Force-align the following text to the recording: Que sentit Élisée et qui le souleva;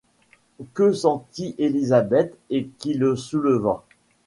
Que 0.73 0.93
sentit 0.93 1.53
Élisée 1.59 2.31
et 2.49 2.69
qui 2.79 2.95
le 2.95 3.15
souleva; 3.15 3.85